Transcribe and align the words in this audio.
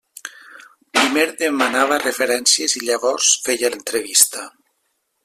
Primer 0.97 1.25
demanava 1.41 1.99
referències 2.05 2.75
i 2.79 2.83
llavors 2.87 3.29
feia 3.45 3.73
l'entrevista. 3.75 4.49